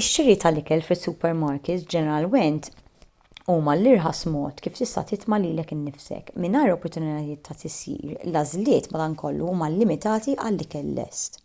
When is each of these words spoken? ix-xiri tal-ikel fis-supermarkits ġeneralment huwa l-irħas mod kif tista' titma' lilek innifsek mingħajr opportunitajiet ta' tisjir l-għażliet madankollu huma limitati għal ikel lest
ix-xiri 0.00 0.34
tal-ikel 0.42 0.82
fis-supermarkits 0.88 1.86
ġeneralment 1.94 2.68
huwa 3.54 3.74
l-irħas 3.80 4.20
mod 4.36 4.62
kif 4.66 4.78
tista' 4.80 5.04
titma' 5.12 5.40
lilek 5.46 5.74
innifsek 5.78 6.30
mingħajr 6.46 6.74
opportunitajiet 6.76 7.44
ta' 7.50 7.58
tisjir 7.64 8.14
l-għażliet 8.14 8.90
madankollu 8.94 9.50
huma 9.54 9.72
limitati 9.82 10.38
għal 10.46 10.66
ikel 10.68 10.94
lest 11.02 11.42